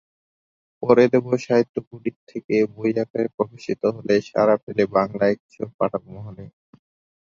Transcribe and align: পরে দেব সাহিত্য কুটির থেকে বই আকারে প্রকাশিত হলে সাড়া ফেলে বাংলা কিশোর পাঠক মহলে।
পরে 0.83 1.03
দেব 1.13 1.25
সাহিত্য 1.45 1.75
কুটির 1.87 2.17
থেকে 2.29 2.55
বই 2.73 2.91
আকারে 3.03 3.27
প্রকাশিত 3.35 3.81
হলে 3.95 4.15
সাড়া 4.29 4.55
ফেলে 4.63 4.83
বাংলা 4.95 5.25
কিশোর 5.39 5.69
পাঠক 5.77 6.03
মহলে। 6.13 6.43